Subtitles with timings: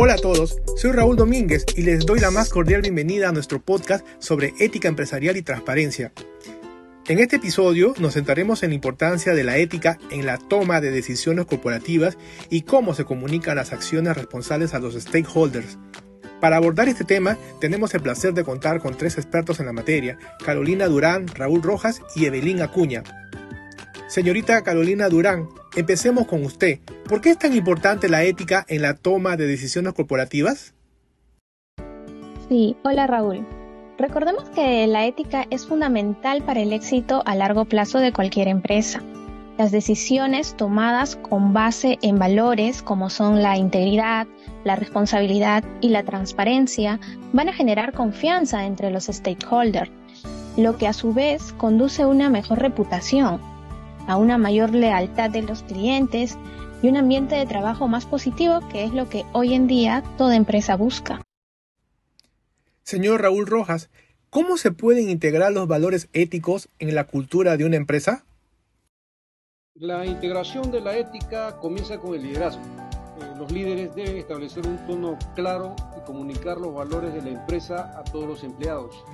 [0.00, 3.60] Hola a todos, soy Raúl Domínguez y les doy la más cordial bienvenida a nuestro
[3.60, 6.12] podcast sobre ética empresarial y transparencia.
[7.08, 10.92] En este episodio nos centraremos en la importancia de la ética en la toma de
[10.92, 12.16] decisiones corporativas
[12.48, 15.78] y cómo se comunican las acciones responsables a los stakeholders.
[16.40, 20.16] Para abordar este tema tenemos el placer de contar con tres expertos en la materia,
[20.44, 23.02] Carolina Durán, Raúl Rojas y Evelyn Acuña.
[24.08, 26.78] Señorita Carolina Durán, empecemos con usted.
[27.06, 30.72] ¿Por qué es tan importante la ética en la toma de decisiones corporativas?
[32.48, 33.46] Sí, hola Raúl.
[33.98, 39.02] Recordemos que la ética es fundamental para el éxito a largo plazo de cualquier empresa.
[39.58, 44.26] Las decisiones tomadas con base en valores como son la integridad,
[44.64, 46.98] la responsabilidad y la transparencia
[47.34, 49.90] van a generar confianza entre los stakeholders,
[50.56, 53.57] lo que a su vez conduce a una mejor reputación
[54.08, 56.36] a una mayor lealtad de los clientes
[56.82, 60.34] y un ambiente de trabajo más positivo, que es lo que hoy en día toda
[60.34, 61.22] empresa busca.
[62.82, 63.90] Señor Raúl Rojas,
[64.30, 68.24] ¿cómo se pueden integrar los valores éticos en la cultura de una empresa?
[69.74, 72.62] La integración de la ética comienza con el liderazgo.
[72.62, 77.92] Eh, los líderes deben establecer un tono claro y comunicar los valores de la empresa
[77.98, 79.04] a todos los empleados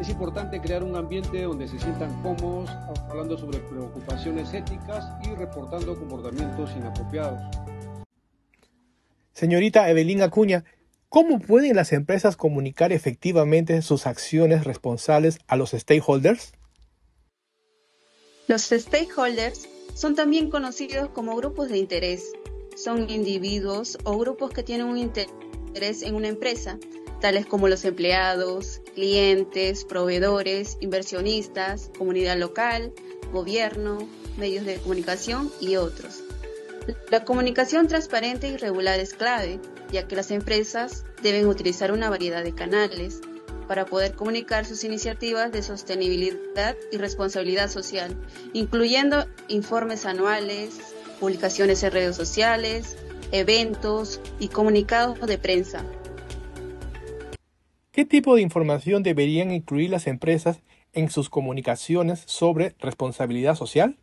[0.00, 2.70] es importante crear un ambiente donde se sientan cómodos,
[3.10, 7.40] hablando sobre preocupaciones éticas y reportando comportamientos inapropiados.
[9.34, 10.64] Señorita Evelyn Acuña,
[11.10, 16.52] ¿cómo pueden las empresas comunicar efectivamente sus acciones responsables a los stakeholders?
[18.48, 22.32] Los stakeholders son también conocidos como grupos de interés.
[22.74, 26.78] Son individuos o grupos que tienen un interés en una empresa
[27.20, 32.92] tales como los empleados, clientes, proveedores, inversionistas, comunidad local,
[33.32, 36.22] gobierno, medios de comunicación y otros.
[37.10, 39.60] La comunicación transparente y regular es clave,
[39.92, 43.20] ya que las empresas deben utilizar una variedad de canales
[43.68, 48.16] para poder comunicar sus iniciativas de sostenibilidad y responsabilidad social,
[48.52, 50.78] incluyendo informes anuales,
[51.20, 52.96] publicaciones en redes sociales,
[53.30, 55.84] eventos y comunicados de prensa,
[58.00, 60.62] ¿Qué tipo de información deberían incluir las empresas
[60.94, 63.98] en sus comunicaciones sobre responsabilidad social?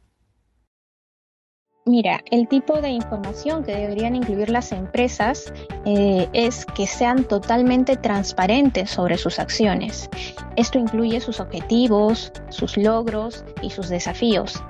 [1.87, 5.51] Mira, el tipo de información que deberían incluir las empresas
[5.87, 10.11] eh, es que sean totalmente transparentes sobre sus acciones.
[10.57, 14.61] Esto incluye sus objetivos, sus logros y sus desafíos,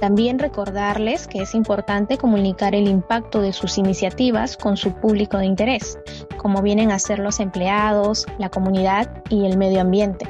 [0.00, 5.46] también recordarles que es importante comunicar el impacto de sus iniciativas con su público de
[5.46, 5.98] interés,
[6.36, 10.26] como vienen a ser los empleados, la comunidad y el medio ambiente.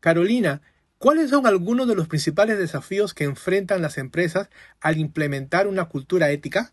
[0.00, 0.60] Carolina,
[0.98, 6.30] ¿cuáles son algunos de los principales desafíos que enfrentan las empresas al implementar una cultura
[6.30, 6.72] ética?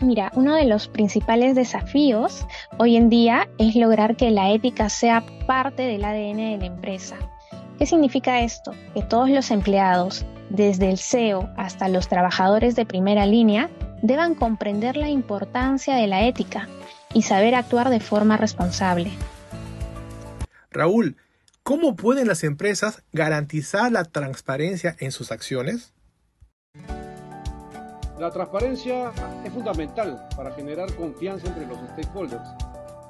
[0.00, 2.46] Mira, uno de los principales desafíos
[2.78, 7.16] hoy en día es lograr que la ética sea parte del ADN de la empresa
[7.78, 8.74] ¿Qué significa esto?
[8.94, 13.68] Que todos los empleados, desde el CEO hasta los trabajadores de primera línea,
[14.00, 16.68] deban comprender la importancia de la ética
[17.12, 19.10] y saber actuar de forma responsable.
[20.70, 21.16] Raúl,
[21.62, 25.92] ¿cómo pueden las empresas garantizar la transparencia en sus acciones?
[28.18, 29.12] La transparencia
[29.44, 32.48] es fundamental para generar confianza entre los stakeholders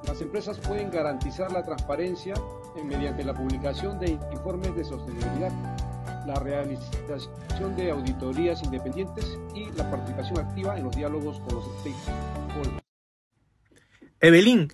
[0.05, 2.35] las empresas pueden garantizar la transparencia
[2.85, 5.51] mediante la publicación de informes de sostenibilidad,
[6.27, 12.83] la realización de auditorías independientes y la participación activa en los diálogos con los stakeholders.
[14.21, 14.73] Evelyn,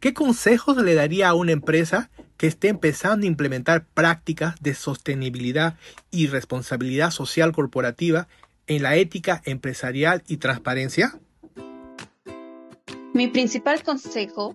[0.00, 5.76] ¿qué consejos le daría a una empresa que esté empezando a implementar prácticas de sostenibilidad
[6.10, 8.28] y responsabilidad social corporativa
[8.66, 11.18] en la ética empresarial y transparencia?
[13.18, 14.54] Mi principal consejo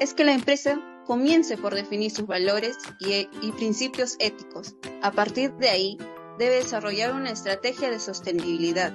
[0.00, 4.74] es que la empresa comience por definir sus valores y, principios éticos.
[5.02, 5.98] A partir de ahí,
[6.36, 8.92] debe desarrollar una estrategia de sostenibilidad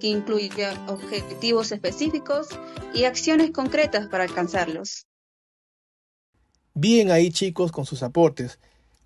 [0.00, 2.48] que incluya objetivos específicos
[2.92, 5.06] y acciones concretas para alcanzarlos.
[6.74, 8.58] Bien ahí chicos con sus aportes.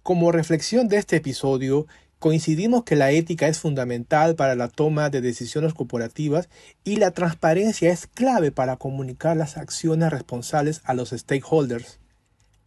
[0.03, 1.87] Como reflexión de este episodio,
[2.23, 6.49] Coincidimos que la ética es fundamental para la toma de decisiones corporativas
[6.85, 11.99] y la transparencia es clave para comunicar las acciones responsables a los stakeholders.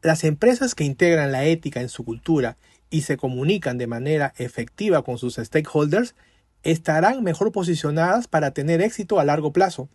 [0.02, 2.58] Las empresas que integran la ética en su cultura
[2.90, 6.16] y se comunican de manera efectiva con sus stakeholders
[6.64, 9.88] estarán mejor posicionadas para tener éxito a largo plazo.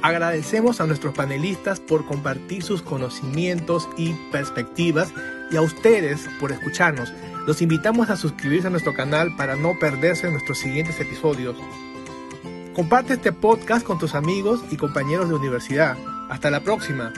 [0.00, 5.12] Agradecemos a nuestros panelistas por compartir sus conocimientos y perspectivas
[5.50, 7.12] y a ustedes por escucharnos.
[7.46, 11.56] Los invitamos a suscribirse a nuestro canal para no perderse nuestros siguientes episodios.
[12.74, 15.96] Comparte este podcast con tus amigos y compañeros de universidad.
[16.28, 17.12] Hasta la próxima.